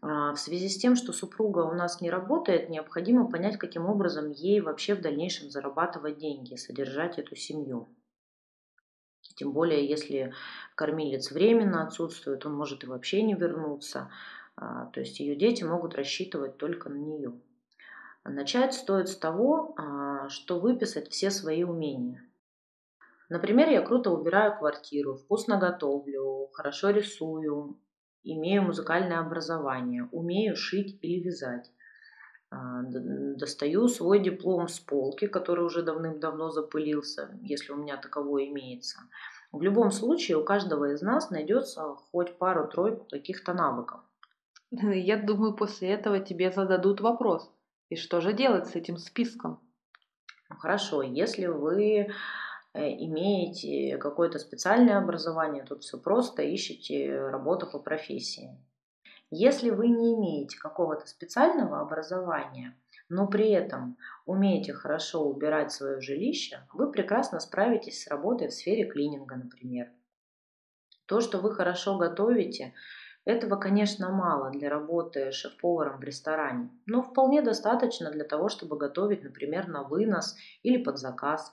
А, 0.00 0.32
в 0.32 0.38
связи 0.38 0.68
с 0.68 0.78
тем, 0.78 0.94
что 0.94 1.12
супруга 1.12 1.60
у 1.60 1.72
нас 1.72 2.00
не 2.00 2.10
работает, 2.10 2.70
необходимо 2.70 3.28
понять, 3.28 3.58
каким 3.58 3.86
образом 3.86 4.30
ей 4.30 4.60
вообще 4.60 4.94
в 4.94 5.00
дальнейшем 5.00 5.50
зарабатывать 5.50 6.18
деньги, 6.18 6.54
содержать 6.54 7.18
эту 7.18 7.34
семью. 7.34 7.88
Тем 9.34 9.52
более, 9.52 9.84
если 9.84 10.32
кормилец 10.76 11.32
временно 11.32 11.82
отсутствует, 11.82 12.46
он 12.46 12.54
может 12.54 12.84
и 12.84 12.86
вообще 12.86 13.22
не 13.22 13.34
вернуться. 13.34 14.10
А, 14.54 14.86
то 14.86 15.00
есть 15.00 15.18
ее 15.18 15.34
дети 15.34 15.64
могут 15.64 15.94
рассчитывать 15.96 16.56
только 16.56 16.88
на 16.88 16.96
нее. 16.96 17.32
Начать 18.28 18.74
стоит 18.74 19.08
с 19.08 19.16
того, 19.16 19.74
а, 19.76 20.28
что 20.28 20.58
выписать 20.58 21.10
все 21.10 21.30
свои 21.30 21.64
умения. 21.64 22.22
Например, 23.28 23.68
я 23.68 23.82
круто 23.82 24.10
убираю 24.10 24.56
квартиру, 24.56 25.16
вкусно 25.16 25.58
готовлю, 25.58 26.48
хорошо 26.52 26.90
рисую, 26.90 27.78
имею 28.22 28.62
музыкальное 28.62 29.18
образование, 29.18 30.08
умею 30.12 30.56
шить 30.56 30.98
или 31.02 31.22
вязать. 31.22 31.70
А, 32.50 32.82
достаю 32.82 33.88
свой 33.88 34.20
диплом 34.20 34.68
с 34.68 34.78
полки, 34.78 35.26
который 35.26 35.64
уже 35.64 35.82
давным-давно 35.82 36.50
запылился, 36.50 37.36
если 37.42 37.72
у 37.72 37.76
меня 37.76 37.96
таковой 37.96 38.48
имеется. 38.48 39.00
В 39.52 39.62
любом 39.62 39.90
случае 39.90 40.38
у 40.38 40.44
каждого 40.44 40.92
из 40.92 41.02
нас 41.02 41.30
найдется 41.30 41.82
хоть 42.10 42.38
пару-тройку 42.38 43.06
каких-то 43.10 43.52
навыков. 43.52 44.00
Я 44.70 45.16
думаю, 45.16 45.54
после 45.54 45.90
этого 45.90 46.20
тебе 46.20 46.52
зададут 46.52 47.00
вопрос. 47.00 47.50
И 47.88 47.96
что 47.96 48.20
же 48.20 48.32
делать 48.32 48.66
с 48.66 48.74
этим 48.74 48.96
списком? 48.96 49.60
Хорошо, 50.48 51.02
если 51.02 51.46
вы 51.46 51.98
э, 51.98 52.06
имеете 52.74 53.96
какое-то 53.98 54.38
специальное 54.38 54.98
образование, 54.98 55.64
тут 55.64 55.82
все 55.82 55.98
просто, 55.98 56.42
ищите 56.54 57.28
работу 57.28 57.66
по 57.70 57.78
профессии. 57.78 58.56
Если 59.30 59.70
вы 59.70 59.88
не 59.88 60.14
имеете 60.14 60.58
какого-то 60.58 61.06
специального 61.06 61.80
образования, 61.80 62.76
но 63.08 63.26
при 63.26 63.50
этом 63.50 63.96
умеете 64.24 64.72
хорошо 64.72 65.24
убирать 65.24 65.72
свое 65.72 66.00
жилище, 66.00 66.60
вы 66.72 66.90
прекрасно 66.90 67.40
справитесь 67.40 68.02
с 68.02 68.08
работой 68.08 68.48
в 68.48 68.54
сфере 68.54 68.84
клининга, 68.84 69.36
например. 69.36 69.90
То, 71.06 71.20
что 71.20 71.38
вы 71.38 71.54
хорошо 71.54 71.98
готовите, 71.98 72.74
этого, 73.26 73.56
конечно, 73.56 74.08
мало 74.08 74.50
для 74.50 74.70
работы 74.70 75.32
шеф-поваром 75.32 75.98
в 75.98 76.04
ресторане, 76.04 76.70
но 76.86 77.02
вполне 77.02 77.42
достаточно 77.42 78.10
для 78.12 78.22
того, 78.22 78.48
чтобы 78.48 78.78
готовить, 78.78 79.24
например, 79.24 79.66
на 79.66 79.82
вынос 79.82 80.36
или 80.62 80.80
под 80.80 80.98
заказ. 80.98 81.52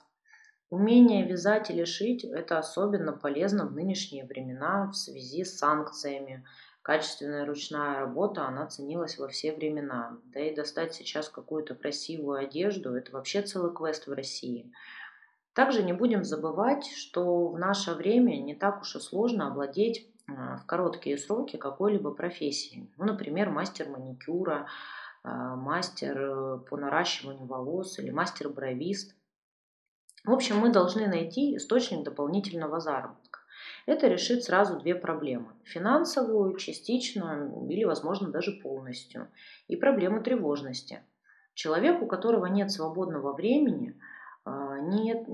Умение 0.70 1.26
вязать 1.26 1.70
или 1.70 1.84
шить– 1.84 2.24
это 2.24 2.58
особенно 2.58 3.12
полезно 3.12 3.66
в 3.66 3.72
нынешние 3.72 4.24
времена 4.24 4.88
в 4.88 4.94
связи 4.94 5.42
с 5.42 5.58
санкциями. 5.58 6.44
Качественная 6.82 7.44
ручная 7.44 7.98
работа, 7.98 8.46
она 8.46 8.66
ценилась 8.66 9.18
во 9.18 9.26
все 9.26 9.52
времена. 9.52 10.18
Да 10.26 10.38
и 10.38 10.54
достать 10.54 10.94
сейчас 10.94 11.28
какую-то 11.28 11.74
красивую 11.74 12.38
одежду– 12.38 12.94
это 12.96 13.10
вообще 13.10 13.42
целый 13.42 13.74
квест 13.74 14.06
в 14.06 14.12
России. 14.12 14.72
Также 15.54 15.82
не 15.82 15.92
будем 15.92 16.22
забывать, 16.22 16.86
что 16.86 17.48
в 17.48 17.58
наше 17.58 17.94
время 17.94 18.36
не 18.36 18.54
так 18.54 18.82
уж 18.82 18.94
и 18.94 19.00
сложно 19.00 19.48
овладеть 19.48 20.08
а, 20.08 20.13
в 20.26 20.64
короткие 20.66 21.18
сроки 21.18 21.56
какой-либо 21.56 22.10
профессии. 22.10 22.90
Ну, 22.96 23.04
например, 23.04 23.50
мастер 23.50 23.88
маникюра, 23.88 24.66
а, 25.22 25.56
мастер 25.56 26.18
э, 26.18 26.58
по 26.68 26.76
наращиванию 26.76 27.46
волос 27.46 27.98
или 27.98 28.10
мастер-бровист. 28.10 29.14
В 30.24 30.32
общем, 30.32 30.58
мы 30.58 30.72
должны 30.72 31.06
найти 31.06 31.56
источник 31.56 32.04
дополнительного 32.04 32.80
заработка. 32.80 33.40
Это 33.86 34.08
решит 34.08 34.44
сразу 34.44 34.78
две 34.78 34.94
проблемы. 34.94 35.52
Финансовую, 35.64 36.56
частично 36.56 37.52
или, 37.68 37.84
возможно, 37.84 38.30
даже 38.30 38.52
полностью. 38.52 39.28
И 39.68 39.76
проблему 39.76 40.22
тревожности. 40.22 41.02
Человек, 41.52 42.02
у 42.02 42.06
которого 42.06 42.46
нет 42.46 42.70
свободного 42.70 43.34
времени– 43.34 43.98
а, 44.08 44.13
нет, 44.46 45.26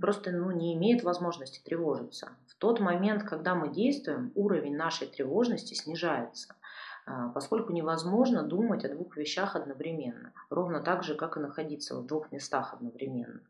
просто 0.00 0.30
ну, 0.30 0.50
не 0.52 0.74
имеет 0.74 1.02
возможности 1.02 1.60
тревожиться. 1.64 2.30
В 2.46 2.54
тот 2.54 2.78
момент, 2.78 3.24
когда 3.24 3.54
мы 3.54 3.72
действуем, 3.72 4.30
уровень 4.34 4.76
нашей 4.76 5.08
тревожности 5.08 5.74
снижается, 5.74 6.54
а, 7.04 7.30
поскольку 7.30 7.72
невозможно 7.72 8.44
думать 8.44 8.84
о 8.84 8.94
двух 8.94 9.16
вещах 9.16 9.56
одновременно, 9.56 10.32
ровно 10.48 10.80
так 10.80 11.02
же, 11.02 11.16
как 11.16 11.36
и 11.36 11.40
находиться 11.40 11.96
в 11.96 12.06
двух 12.06 12.30
местах 12.30 12.74
одновременно. 12.74 13.40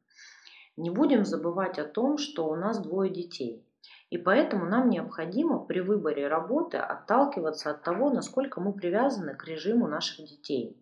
Не 0.78 0.88
будем 0.88 1.26
забывать 1.26 1.78
о 1.78 1.84
том, 1.84 2.16
что 2.16 2.48
у 2.48 2.56
нас 2.56 2.80
двое 2.80 3.10
детей, 3.10 3.62
и 4.08 4.16
поэтому 4.16 4.64
нам 4.64 4.88
необходимо 4.88 5.58
при 5.58 5.80
выборе 5.80 6.28
работы 6.28 6.78
отталкиваться 6.78 7.70
от 7.70 7.82
того, 7.82 8.08
насколько 8.08 8.62
мы 8.62 8.72
привязаны 8.72 9.34
к 9.34 9.44
режиму 9.44 9.86
наших 9.86 10.26
детей 10.26 10.78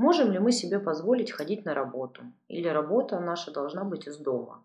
Можем 0.00 0.32
ли 0.32 0.38
мы 0.38 0.50
себе 0.50 0.78
позволить 0.78 1.30
ходить 1.30 1.66
на 1.66 1.74
работу? 1.74 2.22
Или 2.48 2.68
работа 2.68 3.20
наша 3.20 3.50
должна 3.52 3.84
быть 3.84 4.06
из 4.06 4.16
дома? 4.16 4.64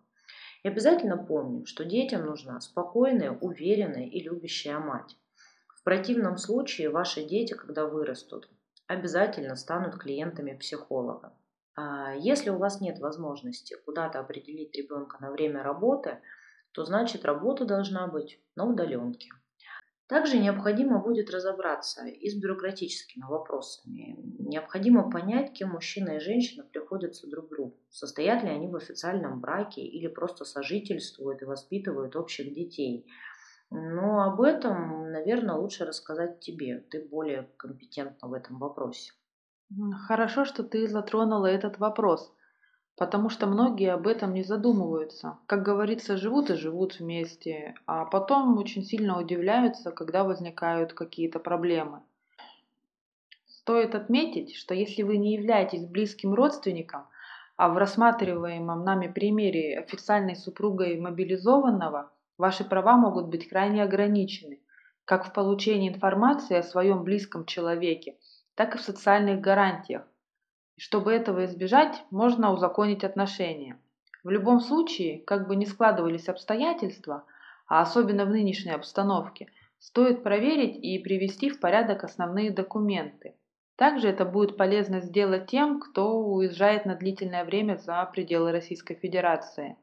И 0.62 0.68
обязательно 0.68 1.18
помним, 1.18 1.66
что 1.66 1.84
детям 1.84 2.24
нужна 2.24 2.58
спокойная, 2.62 3.32
уверенная 3.32 4.06
и 4.06 4.22
любящая 4.22 4.78
мать. 4.78 5.14
В 5.68 5.84
противном 5.84 6.38
случае 6.38 6.88
ваши 6.88 7.22
дети, 7.22 7.52
когда 7.52 7.84
вырастут, 7.84 8.48
обязательно 8.86 9.56
станут 9.56 9.98
клиентами 9.98 10.54
психолога. 10.54 11.34
А 11.74 12.14
если 12.14 12.48
у 12.48 12.56
вас 12.56 12.80
нет 12.80 12.98
возможности 12.98 13.76
куда-то 13.84 14.20
определить 14.20 14.74
ребенка 14.74 15.18
на 15.20 15.30
время 15.30 15.62
работы, 15.62 16.16
то 16.72 16.86
значит 16.86 17.26
работа 17.26 17.66
должна 17.66 18.06
быть 18.06 18.40
на 18.54 18.64
удаленке. 18.64 19.28
Также 20.08 20.38
необходимо 20.38 21.00
будет 21.00 21.30
разобраться 21.30 22.06
и 22.06 22.30
с 22.30 22.36
бюрократическими 22.36 23.24
вопросами. 23.24 24.16
Необходимо 24.38 25.10
понять, 25.10 25.52
кем 25.52 25.70
мужчина 25.70 26.10
и 26.16 26.20
женщина 26.20 26.64
приходятся 26.64 27.28
друг 27.28 27.48
другу. 27.48 27.76
Состоят 27.90 28.44
ли 28.44 28.50
они 28.50 28.68
в 28.68 28.76
официальном 28.76 29.40
браке 29.40 29.80
или 29.80 30.06
просто 30.06 30.44
сожительствуют 30.44 31.42
и 31.42 31.44
воспитывают 31.44 32.14
общих 32.14 32.54
детей. 32.54 33.10
Но 33.70 34.22
об 34.22 34.40
этом, 34.42 35.10
наверное, 35.10 35.56
лучше 35.56 35.84
рассказать 35.84 36.38
тебе. 36.38 36.78
Ты 36.88 37.04
более 37.04 37.50
компетентна 37.56 38.28
в 38.28 38.32
этом 38.32 38.58
вопросе. 38.58 39.12
Хорошо, 40.06 40.44
что 40.44 40.62
ты 40.62 40.86
затронула 40.86 41.46
этот 41.46 41.78
вопрос 41.78 42.32
потому 42.96 43.28
что 43.28 43.46
многие 43.46 43.92
об 43.92 44.06
этом 44.06 44.32
не 44.32 44.42
задумываются. 44.42 45.38
Как 45.46 45.62
говорится, 45.62 46.16
живут 46.16 46.50
и 46.50 46.54
живут 46.54 46.98
вместе, 46.98 47.74
а 47.86 48.06
потом 48.06 48.56
очень 48.56 48.82
сильно 48.82 49.20
удивляются, 49.20 49.90
когда 49.90 50.24
возникают 50.24 50.94
какие-то 50.94 51.38
проблемы. 51.38 52.00
Стоит 53.46 53.94
отметить, 53.94 54.54
что 54.54 54.74
если 54.74 55.02
вы 55.02 55.18
не 55.18 55.34
являетесь 55.34 55.86
близким 55.86 56.32
родственником, 56.32 57.06
а 57.56 57.68
в 57.68 57.76
рассматриваемом 57.76 58.84
нами 58.84 59.08
примере 59.08 59.78
официальной 59.78 60.36
супругой 60.36 60.98
мобилизованного, 60.98 62.10
ваши 62.38 62.64
права 62.64 62.96
могут 62.96 63.26
быть 63.26 63.48
крайне 63.48 63.82
ограничены, 63.82 64.60
как 65.04 65.26
в 65.26 65.32
получении 65.32 65.88
информации 65.88 66.56
о 66.56 66.62
своем 66.62 67.02
близком 67.02 67.44
человеке, 67.44 68.16
так 68.54 68.74
и 68.74 68.78
в 68.78 68.82
социальных 68.82 69.40
гарантиях, 69.40 70.06
чтобы 70.78 71.12
этого 71.12 71.46
избежать, 71.46 72.04
можно 72.10 72.52
узаконить 72.52 73.02
отношения. 73.02 73.78
В 74.24 74.30
любом 74.30 74.60
случае, 74.60 75.20
как 75.20 75.48
бы 75.48 75.56
ни 75.56 75.64
складывались 75.64 76.28
обстоятельства, 76.28 77.24
а 77.66 77.80
особенно 77.80 78.26
в 78.26 78.30
нынешней 78.30 78.72
обстановке, 78.72 79.48
стоит 79.78 80.22
проверить 80.22 80.76
и 80.76 80.98
привести 80.98 81.48
в 81.48 81.60
порядок 81.60 82.04
основные 82.04 82.50
документы. 82.50 83.34
Также 83.76 84.08
это 84.08 84.24
будет 84.24 84.56
полезно 84.56 85.00
сделать 85.00 85.46
тем, 85.46 85.80
кто 85.80 86.18
уезжает 86.18 86.86
на 86.86 86.94
длительное 86.94 87.44
время 87.44 87.76
за 87.76 88.04
пределы 88.12 88.52
Российской 88.52 88.94
Федерации. 88.94 89.76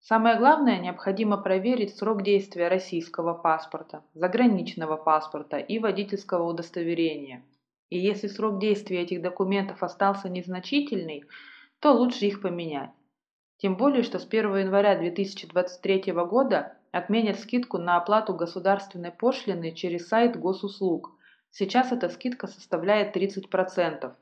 Самое 0.00 0.38
главное, 0.38 0.78
необходимо 0.80 1.36
проверить 1.36 1.96
срок 1.96 2.22
действия 2.22 2.68
российского 2.68 3.34
паспорта, 3.34 4.02
заграничного 4.14 4.96
паспорта 4.96 5.58
и 5.58 5.78
водительского 5.78 6.44
удостоверения– 6.44 7.42
И 7.92 7.98
если 7.98 8.26
срок 8.26 8.58
действия 8.58 9.02
этих 9.02 9.20
документов 9.20 9.82
остался 9.82 10.30
незначительный, 10.30 11.24
то 11.78 11.92
лучше 11.92 12.24
их 12.24 12.40
поменять. 12.40 12.88
Тем 13.58 13.76
более, 13.76 14.02
что 14.02 14.18
с 14.18 14.24
1 14.24 14.56
января 14.56 14.96
2023 14.96 16.10
года 16.14 16.74
отменят 16.90 17.38
скидку 17.38 17.76
на 17.76 17.98
оплату 17.98 18.32
государственной 18.32 19.10
пошлины 19.10 19.72
через 19.72 20.08
сайт 20.08 20.40
госуслуг. 20.40 21.10
Сейчас 21.50 21.92
эта 21.92 22.08
скидка 22.08 22.46
составляет 22.46 23.14
30%. 23.14 24.14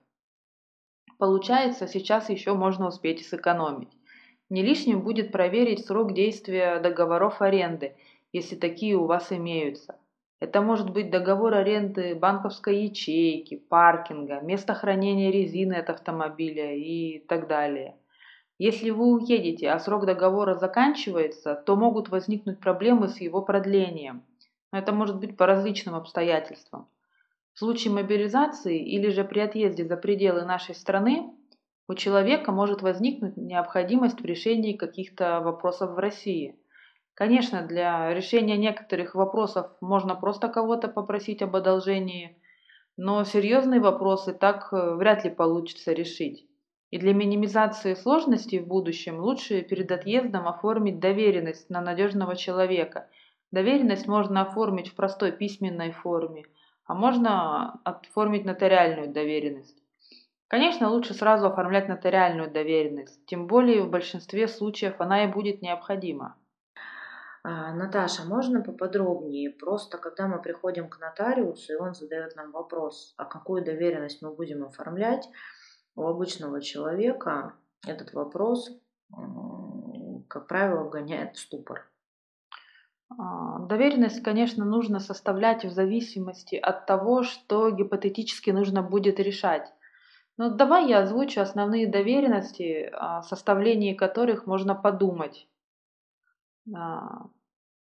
Получается, 1.18 1.86
сейчас 1.86 2.28
еще 2.28 2.54
можно 2.54 2.88
успеть 2.88 3.24
сэкономить. 3.24 3.96
Не 4.48 4.64
лишним 4.64 5.02
будет 5.02 5.30
проверить 5.30 5.86
срок 5.86 6.12
действия 6.12 6.80
договоров 6.80 7.40
аренды, 7.40 7.94
если 8.32 8.56
такие 8.56 8.96
у 8.96 9.06
вас 9.06 9.30
имеются. 9.30 10.00
Это 10.40 10.62
может 10.62 10.90
быть 10.90 11.11
договор 11.11 11.54
аренды 11.54 12.14
банковской 12.14 12.85
ячейки, 12.85 13.56
паркинга, 13.56 14.40
место 14.40 14.73
хранения 14.73 15.30
резины 15.30 15.75
от 15.75 15.90
автомобиля 15.90 16.75
и 16.75 17.18
так 17.18 17.47
далее. 17.47 17.97
Если 18.59 18.90
вы 18.90 19.12
уедете, 19.14 19.70
а 19.70 19.78
срок 19.78 20.06
договора 20.06 20.54
заканчивается, 20.54 21.54
то 21.54 21.76
могут 21.76 22.09
возникнуть 22.09 22.59
проблемы 22.59 23.09
с 23.09 23.20
его 23.20 23.42
продлением. 23.42 24.23
Это 24.73 24.92
может 24.92 25.18
быть 25.18 25.37
по 25.37 25.47
различным 25.47 25.94
обстоятельствам. 25.94 26.88
В 27.52 27.59
случае 27.59 27.92
мобилизации 27.92 28.78
или 28.78 29.11
же 29.11 29.25
при 29.25 29.40
отъезде 29.40 29.85
за 29.85 29.97
пределы 29.97 30.44
нашей 30.44 30.75
страны 30.75 31.30
у 31.87 31.94
человека 31.94 32.52
может 32.52 32.80
возникнуть 32.80 33.37
необходимость 33.37 34.20
в 34.20 34.25
решении 34.25 34.76
каких-то 34.76 35.40
вопросов 35.40 35.90
в 35.90 35.99
России. 35.99 36.56
Конечно, 37.20 37.60
для 37.60 38.14
решения 38.14 38.56
некоторых 38.56 39.14
вопросов 39.14 39.66
можно 39.82 40.14
просто 40.14 40.48
кого-то 40.48 40.88
попросить 40.88 41.42
об 41.42 41.54
одолжении, 41.54 42.40
но 42.96 43.24
серьезные 43.24 43.78
вопросы 43.78 44.32
так 44.32 44.72
э, 44.72 44.94
вряд 44.94 45.24
ли 45.24 45.30
получится 45.30 45.92
решить. 45.92 46.46
И 46.90 46.96
для 46.98 47.12
минимизации 47.12 47.92
сложностей 47.92 48.60
в 48.60 48.66
будущем 48.66 49.20
лучше 49.20 49.60
перед 49.60 49.92
отъездом 49.92 50.48
оформить 50.48 50.98
доверенность 50.98 51.68
на 51.68 51.82
надежного 51.82 52.36
человека. 52.36 53.10
Доверенность 53.50 54.08
можно 54.08 54.40
оформить 54.40 54.88
в 54.88 54.94
простой 54.94 55.30
письменной 55.30 55.92
форме, 55.92 56.46
а 56.86 56.94
можно 56.94 57.82
оформить 57.84 58.46
нотариальную 58.46 59.12
доверенность. 59.12 59.76
Конечно, 60.48 60.88
лучше 60.88 61.12
сразу 61.12 61.48
оформлять 61.48 61.86
нотариальную 61.86 62.50
доверенность, 62.50 63.26
тем 63.26 63.46
более 63.46 63.82
в 63.82 63.90
большинстве 63.90 64.48
случаев 64.48 64.94
она 65.00 65.24
и 65.24 65.30
будет 65.30 65.60
необходима. 65.60 66.39
А, 67.42 67.73
Наташа, 67.73 68.25
можно 68.25 68.62
поподробнее? 68.62 69.50
Просто 69.50 69.99
когда 69.99 70.28
мы 70.28 70.42
приходим 70.42 70.88
к 70.88 70.99
нотариусу, 70.99 71.73
и 71.73 71.76
он 71.76 71.94
задает 71.94 72.37
нам 72.37 72.52
вопрос, 72.52 73.14
а 73.16 73.25
какую 73.25 73.64
доверенность 73.64 74.20
мы 74.20 74.35
будем 74.35 74.64
оформлять, 74.64 75.28
у 75.97 76.06
обычного 76.06 76.61
человека 76.61 77.54
этот 77.87 78.12
вопрос, 78.12 78.70
как 80.28 80.47
правило, 80.49 80.85
вгоняет 80.85 81.37
в 81.37 81.40
ступор. 81.40 81.90
А, 83.18 83.59
доверенность, 83.61 84.23
конечно, 84.23 84.64
нужно 84.64 85.00
составлять 85.00 85.64
в 85.64 85.70
зависимости 85.70 86.56
от 86.56 86.87
того, 86.87 87.23
что 87.23 87.70
гипотетически 87.70 88.50
нужно 88.50 88.82
будет 88.82 89.18
решать. 89.18 89.66
Но 90.37 90.50
давай 90.50 90.88
я 90.88 91.00
озвучу 91.00 91.40
основные 91.40 91.87
доверенности, 91.87 92.88
о 92.92 93.23
составлении 93.23 93.94
которых 93.94 94.47
можно 94.47 94.75
подумать. 94.75 95.49
А, 96.74 97.26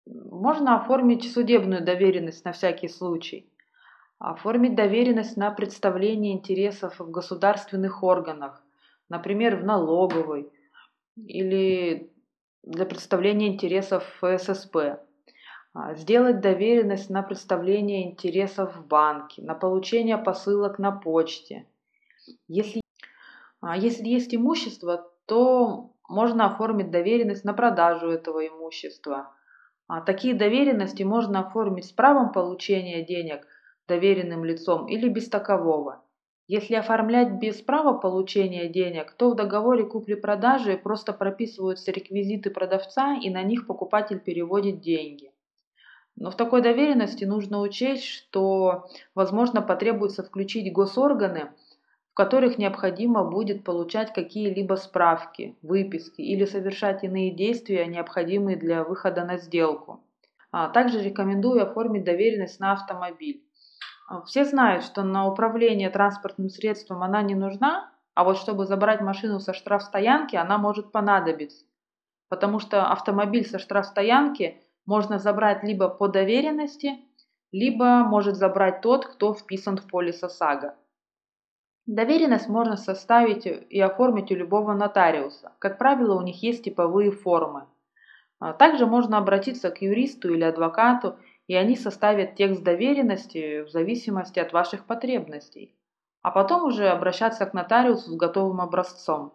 можно 0.05 0.77
оформить 0.77 1.31
судебную 1.31 1.84
доверенность 1.84 2.45
на 2.45 2.51
всякий 2.51 2.88
случай 2.88 3.50
оформить 4.19 4.75
доверенность 4.75 5.38
на 5.38 5.51
представление 5.51 6.34
интересов 6.34 7.00
в 7.00 7.12
государственных 7.12 8.03
органах, 8.03 8.63
например, 9.10 9.57
в 9.57 9.63
налоговой 9.63 10.51
или 11.17 12.12
для 12.63 12.86
представления 12.86 13.48
интересов 13.48 14.03
в 14.22 14.38
ССП, 14.38 14.77
а, 15.73 15.95
сделать 15.95 16.41
доверенность 16.41 17.10
на 17.10 17.21
представление 17.21 18.10
интересов 18.10 18.75
в 18.75 18.88
банке, 18.88 19.41
на 19.41 19.54
получение 19.54 20.17
посылок 20.17 20.80
на 20.80 20.91
почте. 20.91 21.67
Если, 22.47 22.82
а, 23.62 23.78
если 23.78 24.08
есть 24.08 24.34
имущество, 24.34 25.12
то 25.25 25.94
можно 26.10 26.46
оформить 26.46 26.91
доверенность 26.91 27.46
на 27.46 27.54
продажу 27.54 28.10
этого 28.10 28.48
имущества. 28.48 29.34
А 29.88 30.02
такие 30.02 30.34
доверенности 30.34 31.04
можно 31.04 31.41
оформить 31.41 31.86
с 31.86 31.91
правом 31.91 32.32
получения 32.32 33.06
денег– 33.06 33.48
доверенным 33.88 34.44
лицом 34.44 34.88
или 34.88 35.08
без 35.08 35.30
такового. 35.30 36.04
Если 36.48 36.76
оформлять 36.76 37.39
без 37.39 37.62
права 37.62 37.98
получения 37.98 38.70
денег, 38.70 39.13
то 39.13 39.32
в 39.32 39.36
договоре 39.36 39.84
купли-продажи 39.84 40.78
просто 40.78 41.12
прописываются 41.12 41.91
реквизиты 41.91 42.52
продавца 42.52 43.15
и 43.15 43.30
на 43.32 43.41
них 43.41 43.65
покупатель 43.65 44.20
переводит 44.20 44.80
деньги. 44.80 45.32
Но 46.15 46.30
в 46.30 46.38
такой 46.38 46.62
доверенности 46.62 47.26
нужно 47.26 47.62
учесть, 47.62 48.06
что, 48.06 48.88
возможно, 49.15 49.62
потребуется 49.62 50.24
включить 50.24 50.72
госорганы, 50.72 51.52
которых 52.15 52.58
необходимо 52.58 53.25
будет 53.25 53.65
получать 53.65 54.13
какие-либо 54.13 54.75
справки, 54.75 55.58
выписки 55.62 56.21
или 56.21 56.45
совершать 56.45 57.04
иные 57.04 57.32
действия, 57.32 57.86
необходимые 57.88 58.56
для 58.56 58.86
выхода 58.86 59.25
на 59.25 59.38
сделку. 59.38 60.01
А 60.49 60.69
также 60.69 61.01
рекомендую 61.01 61.62
оформить 61.62 62.06
доверенность 62.06 62.62
на 62.62 62.71
автомобиль. 62.71 63.43
А, 64.08 64.21
все 64.21 64.45
знают, 64.45 64.86
что 64.86 65.04
на 65.04 65.28
управление 65.28 65.89
транспортным 65.89 66.49
средством 66.49 67.04
она 67.04 67.21
не 67.21 67.36
нужна, 67.36 67.91
а 68.13 68.23
вот 68.23 68.38
чтобы 68.38 68.65
забрать 68.65 69.01
машину 69.01 69.41
со 69.41 69.54
штрафстоянки, 69.54 70.38
она 70.38 70.58
может 70.58 70.93
понадобиться. 70.93 71.65
Потому 72.30 72.60
что 72.60 72.86
автомобиль 72.86 73.45
со 73.45 73.60
штрафстоянки 73.60 74.62
можно 74.86 75.19
забрать 75.19 75.63
либо 75.63 75.89
по 75.89 76.08
доверенности, 76.08 76.97
либо 77.51 78.06
может 78.06 78.38
забрать 78.38 78.80
тот, 78.80 79.06
кто 79.06 79.34
вписан 79.34 79.75
в 79.75 79.86
полис 79.88 80.23
ОСАГО. 80.23 80.75
Доверенность 81.88 82.48
можно 82.48 82.78
составить 82.78 83.45
и 83.45 83.80
оформить 83.80 84.32
у 84.32 84.36
любого 84.36 84.74
нотариуса. 84.74 85.52
Как 85.60 85.78
правило, 85.78 86.15
у 86.15 86.21
них 86.21 86.41
есть 86.41 86.63
типовые 86.63 87.12
формы. 87.12 87.65
А 88.39 88.54
также 88.54 88.86
можно 88.86 89.17
обратиться 89.17 89.69
к 89.69 89.82
юристу 89.82 90.34
или 90.34 90.43
адвокату 90.43 91.17
и 91.48 91.56
они 91.56 91.76
составят 91.76 92.36
текст 92.36 92.63
доверенности 92.63 93.62
в 93.62 93.69
зависимости 93.69 94.39
от 94.39 94.52
ваших 94.54 94.86
потребностей, 94.86 95.76
а 96.21 96.32
потом 96.32 96.65
уже 96.65 96.88
обращаться 96.88 97.45
к 97.45 97.54
нотариусу 97.54 98.12
с 98.12 98.15
готовым 98.15 98.62
образцом. 98.62 99.34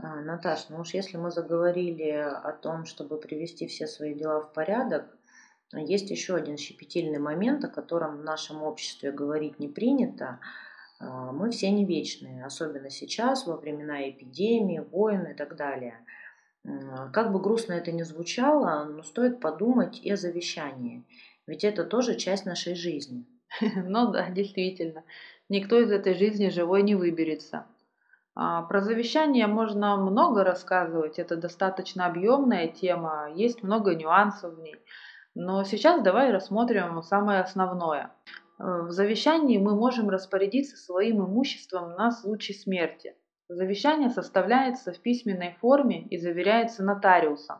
А, 0.00 0.20
Наташ, 0.20 0.68
ну 0.68 0.80
уж 0.80 0.94
если 0.94 1.16
мы 1.16 1.32
заговорили 1.32 2.10
о 2.10 2.52
том, 2.52 2.84
чтобы 2.84 3.18
привести 3.18 3.66
все 3.66 3.88
свои 3.88 4.14
дела 4.14 4.42
в 4.42 4.52
порядок, 4.52 5.06
есть 5.72 6.10
еще 6.10 6.36
один 6.36 6.56
щепетильный 6.56 7.18
момент, 7.18 7.64
о 7.64 7.68
котором 7.68 8.18
в 8.18 8.24
нашем 8.24 8.62
обществе 8.62 9.10
говорить 9.10 9.58
не 9.58 9.66
принято. 9.66 10.38
А, 11.00 11.32
мы 11.32 11.50
все 11.50 11.70
не 11.70 11.84
вечные, 11.84 12.44
особенно 12.44 12.90
сейчас, 12.90 13.46
во 13.46 13.56
времена 13.56 14.08
эпидемии, 14.08 14.80
войн 14.80 15.26
и 15.26 15.34
так 15.34 15.56
далее– 15.56 15.98
как 17.12 17.32
бы 17.32 17.40
грустно 17.40 17.74
это 17.74 17.92
ни 17.92 18.02
звучало, 18.02 18.84
но 18.84 19.02
стоит 19.02 19.40
подумать 19.40 20.00
и 20.02 20.10
о 20.10 20.16
завещании. 20.16 21.04
Ведь 21.46 21.64
это 21.64 21.84
тоже 21.84 22.16
часть 22.16 22.46
нашей 22.46 22.74
жизни. 22.74 23.24
Ну 23.60 24.10
да, 24.12 24.28
действительно. 24.28 25.04
Никто 25.48 25.80
из 25.80 25.90
этой 25.90 26.14
жизни 26.14 26.50
живой 26.50 26.82
не 26.82 26.94
выберется. 26.94 27.66
А, 28.34 28.62
про 28.62 28.82
завещание 28.82 29.46
можно 29.46 29.96
много 29.96 30.44
рассказывать, 30.44 31.18
это 31.18 31.36
достаточно 31.36 32.06
объемная 32.06 32.68
тема, 32.68 33.30
есть 33.34 33.62
много 33.62 33.94
нюансов 33.94 34.54
в 34.54 34.60
ней. 34.60 34.76
Но 35.34 35.64
сейчас 35.64 36.02
давай 36.02 36.30
рассмотрим 36.30 37.02
самое 37.02 37.40
основное. 37.40 38.10
Э, 38.58 38.82
в 38.82 38.90
завещании 38.90 39.58
мы 39.58 39.74
можем 39.74 40.10
распорядиться 40.10 40.76
своим 40.76 41.24
имуществом 41.24 41.92
на 41.92 42.10
случай 42.10 42.52
смерти. 42.52 43.14
Завещание 43.48 44.10
составляется 44.10 44.92
в 44.92 45.00
письменной 45.00 45.56
форме 45.60 46.02
и 46.08 46.18
заверяется 46.18 46.82
нотариусом. 46.82 47.58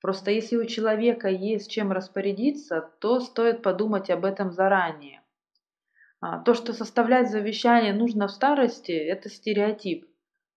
Просто 0.00 0.30
если 0.30 0.56
у 0.56 0.64
человека 0.64 1.28
есть 1.28 1.70
чем 1.70 1.92
распорядиться, 1.92 2.88
то 3.00 3.20
стоит 3.20 3.62
подумать 3.62 4.10
об 4.10 4.24
этом 4.24 4.52
заранее. 4.52 5.22
А, 6.20 6.38
то, 6.40 6.54
что 6.54 6.72
составлять 6.72 7.30
завещание 7.30 7.92
нужно 7.92 8.28
в 8.28 8.30
старости, 8.30 8.92
это 8.92 9.28
стереотип. 9.28 10.06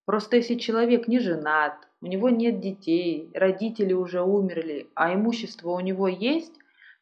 Просто 0.06 0.36
если 0.36 0.54
человек 0.54 1.06
не 1.06 1.18
женат, 1.18 1.74
у 2.00 2.06
него 2.06 2.30
нет 2.30 2.60
детей, 2.60 3.30
родители 3.34 3.92
уже 3.92 4.22
умерли, 4.22 4.88
а 4.94 5.14
имущество 5.14 5.70
у 5.70 5.80
него 5.80 6.08
есть, 6.08 6.54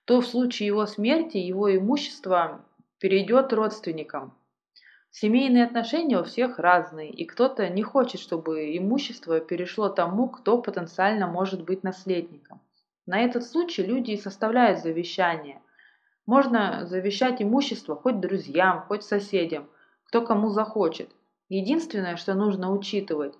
то 0.04 0.20
в 0.20 0.26
случае 0.26 0.66
его 0.66 0.86
смерти 0.86 1.36
его 1.36 1.74
имущество 1.74 2.64
перейдет 3.00 3.52
родственникам. 3.54 4.34
Семейные 5.10 5.64
отношения 5.64 6.20
у 6.20 6.24
всех 6.24 6.58
разные, 6.58 7.10
и 7.10 7.24
кто-то 7.24 7.68
не 7.68 7.82
хочет, 7.82 8.20
чтобы 8.20 8.76
имущество 8.76 9.40
перешло 9.40 9.88
тому, 9.88 10.28
кто 10.28 10.60
потенциально 10.60 11.26
может 11.26 11.64
быть 11.64 11.82
наследником. 11.82 12.60
На 13.06 13.20
этот 13.20 13.44
случай 13.44 13.82
люди 13.82 14.12
и 14.12 14.20
составляют 14.20 14.80
завещание. 14.80 15.62
Можно 16.26 16.86
завещать 16.86 17.40
имущество 17.42 17.96
хоть 17.96 18.20
друзьям, 18.20 18.84
хоть 18.86 19.02
соседям, 19.02 19.68
кто 20.04 20.20
кому 20.20 20.50
захочет. 20.50 21.10
Единственное, 21.48 22.16
что 22.16 22.34
нужно 22.34 22.70
учитывать, 22.70 23.34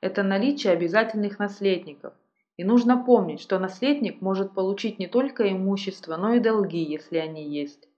это 0.00 0.24
наличие 0.24 0.72
обязательных 0.72 1.38
наследников. 1.38 2.12
И 2.56 2.64
нужно 2.64 3.02
помнить, 3.02 3.40
что 3.40 3.58
наследник 3.58 4.20
может 4.20 4.52
получить 4.52 4.98
не 4.98 5.06
только 5.06 5.50
имущество, 5.50 6.16
но 6.16 6.34
и 6.34 6.40
долги, 6.40 6.82
если 6.82 7.16
они 7.18 7.48
есть. 7.48 7.88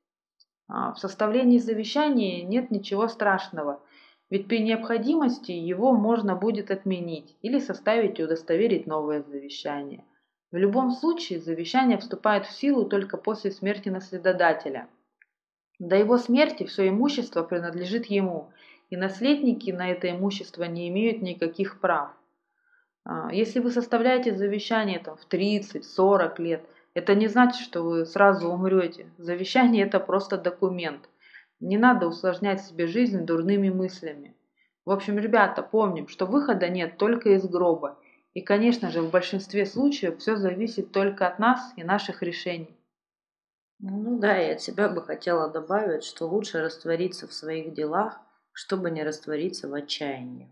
А 0.68 0.92
в 0.92 0.98
составлении 0.98 1.58
завещания 1.58 2.42
нет 2.44 2.70
ничего 2.70 3.08
страшного, 3.08 3.80
ведь 4.30 4.48
при 4.48 4.60
необходимости 4.60 5.52
его 5.52 5.92
можно 5.92 6.34
будет 6.34 6.70
отменить 6.70 7.36
или 7.42 7.60
составить 7.60 8.18
и 8.18 8.24
удостоверить 8.24 8.86
новое 8.86 9.22
завещание– 9.22 10.04
в 10.52 10.56
любом 10.56 10.92
случае 10.92 11.40
завещание 11.40 11.98
вступает 11.98 12.46
в 12.46 12.52
силу 12.52 12.84
только 12.84 13.16
после 13.16 13.50
смерти 13.50 13.88
наследодателя. 13.88 14.88
До 15.78 15.96
его 15.96 16.18
смерти 16.18 16.64
все 16.64 16.88
имущество 16.88 17.42
принадлежит 17.42 18.06
ему, 18.06 18.52
и 18.88 18.96
наследники 18.96 19.70
на 19.72 19.90
это 19.90 20.10
имущество 20.10 20.62
не 20.64 20.88
имеют 20.88 21.20
никаких 21.20 21.80
прав. 21.80 22.10
А, 23.04 23.32
если 23.34 23.58
вы 23.58 23.70
составляете 23.70 24.34
завещание 24.34 25.00
там, 25.00 25.16
в 25.16 25.28
30-40 25.28 26.40
лет, 26.40 26.64
это 26.96 27.14
не 27.14 27.28
значит, 27.28 27.60
что 27.60 27.82
вы 27.82 28.06
сразу 28.06 28.48
умрете. 28.48 29.12
Завещание 29.18 29.84
это 29.84 30.00
просто 30.00 30.38
документ. 30.38 31.10
Не 31.60 31.76
надо 31.76 32.06
усложнять 32.06 32.62
себе 32.62 32.86
жизнь 32.86 33.26
дурными 33.26 33.68
мыслями. 33.68 34.34
В 34.86 34.90
общем, 34.90 35.18
ребята, 35.18 35.62
помним, 35.62 36.08
что 36.08 36.24
выхода 36.24 36.70
нет 36.70 36.96
только 36.96 37.34
из 37.34 37.44
гроба. 37.46 37.98
И, 38.32 38.40
конечно 38.40 38.90
же, 38.90 39.02
в 39.02 39.10
большинстве 39.10 39.66
случаев 39.66 40.20
все 40.20 40.36
зависит 40.36 40.90
только 40.90 41.26
от 41.26 41.38
нас 41.38 41.70
и 41.76 41.84
наших 41.84 42.22
решений. 42.22 42.74
Ну 43.78 44.18
да, 44.18 44.34
я 44.34 44.54
от 44.54 44.62
себя 44.62 44.88
бы 44.88 45.02
хотела 45.02 45.50
добавить, 45.50 46.02
что 46.02 46.26
лучше 46.26 46.62
раствориться 46.62 47.26
в 47.28 47.34
своих 47.34 47.74
делах, 47.74 48.18
чтобы 48.52 48.90
не 48.90 49.02
раствориться 49.02 49.68
в 49.68 49.74
отчаянии. 49.74 50.50